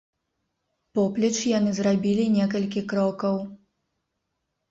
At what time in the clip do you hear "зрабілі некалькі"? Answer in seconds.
1.79-2.81